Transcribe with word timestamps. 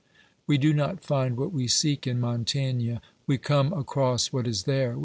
We 0.47 0.57
do 0.57 0.73
not 0.73 1.03
find 1.03 1.37
what 1.37 1.53
we 1.53 1.67
seek 1.67 2.07
in 2.07 2.19
Montaigne, 2.19 2.97
we 3.27 3.37
come 3.37 3.71
across 3.71 4.33
what 4.33 4.47
is 4.47 4.63
there. 4.63 4.97